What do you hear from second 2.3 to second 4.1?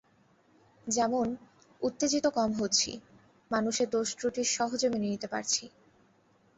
কম হচ্ছি, মানুষের